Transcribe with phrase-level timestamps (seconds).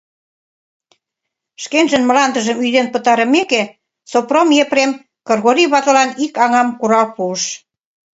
[1.63, 3.61] Шкенжын мландыжым ӱден пытарымеке,
[4.11, 4.91] Сопром Епрем
[5.27, 7.43] Кргори ватылан ик аҥам курал пуыш.